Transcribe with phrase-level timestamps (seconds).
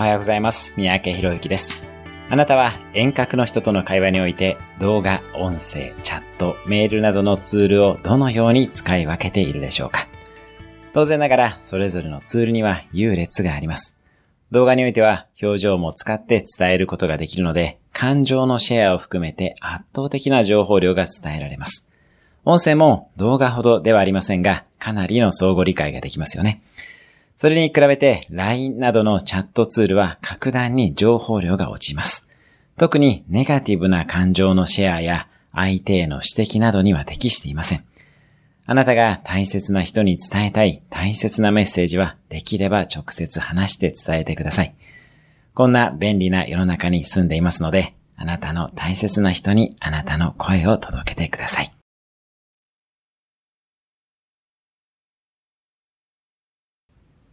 [0.00, 0.72] おはようございます。
[0.78, 1.82] 三宅博之です。
[2.30, 10.08] あなたは遠隔の人との会話において動画、音声、チャット、メールなどのツールをどのように使い分けているでしょうか
[10.94, 13.98] 当然ながらそれぞれのツールには優劣があります。
[14.50, 21.86] 動画においては表情も使って伝えることができるので感情のシェアを含めて圧倒的な情報量が伝えられます。
[22.46, 26.62] 音声も動画ほどではありませんがかなりの相互理解ができますよね。
[27.40, 32.28] それに比べて LINE などのチャットツールは格段に情報量が落ちます。
[32.76, 37.84] 特にネガティブな感情のシェアや相手への指摘などには適していません。
[38.66, 44.74] あなたが大切な人に伝えたい大切なメッセージはできれば直接話して伝えてください。
[45.54, 51.72] こんな便利な世の中に住んでいますので、あなたの大切な人にあなたの声を届けてください。